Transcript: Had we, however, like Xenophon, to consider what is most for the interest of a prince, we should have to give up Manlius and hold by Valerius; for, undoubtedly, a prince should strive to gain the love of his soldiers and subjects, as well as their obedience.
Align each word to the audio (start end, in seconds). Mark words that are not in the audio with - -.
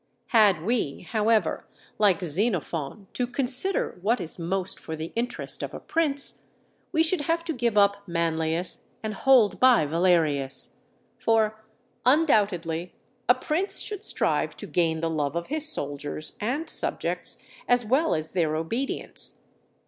Had 0.29 0.63
we, 0.63 1.01
however, 1.01 1.67
like 1.99 2.21
Xenophon, 2.23 3.05
to 3.13 3.27
consider 3.27 3.99
what 4.01 4.19
is 4.19 4.39
most 4.39 4.79
for 4.79 4.95
the 4.95 5.11
interest 5.15 5.61
of 5.61 5.75
a 5.75 5.79
prince, 5.79 6.41
we 6.91 7.03
should 7.03 7.21
have 7.21 7.43
to 7.43 7.53
give 7.53 7.77
up 7.77 8.07
Manlius 8.07 8.87
and 9.03 9.13
hold 9.13 9.59
by 9.59 9.85
Valerius; 9.85 10.77
for, 11.19 11.63
undoubtedly, 12.03 12.95
a 13.29 13.35
prince 13.35 13.79
should 13.81 14.03
strive 14.03 14.55
to 14.57 14.65
gain 14.65 15.01
the 15.01 15.07
love 15.09 15.35
of 15.35 15.45
his 15.53 15.71
soldiers 15.71 16.35
and 16.41 16.67
subjects, 16.67 17.37
as 17.67 17.85
well 17.85 18.15
as 18.15 18.33
their 18.33 18.55
obedience. 18.55 19.43